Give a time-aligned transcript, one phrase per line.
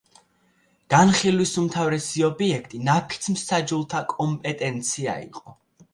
[0.93, 5.59] განხილვის უმთავრესი ობიექტი ნაფიც-მსაჯულთა კომპეტენცია იყო.